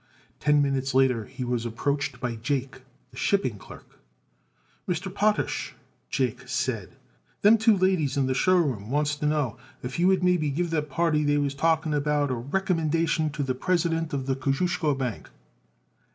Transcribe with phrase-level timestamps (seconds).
[0.39, 3.99] Ten minutes later he was approached by Jake, the shipping clerk.
[4.89, 5.13] "Mr.
[5.13, 5.75] Potash,"
[6.09, 6.95] Jake said,
[7.43, 10.71] "them two ladies in the show room wants to know if you would maybe give
[10.71, 15.29] that party they was talking about a recommendation to the President of the Kosciusko Bank?"